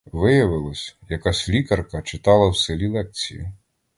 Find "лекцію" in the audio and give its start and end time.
2.87-3.51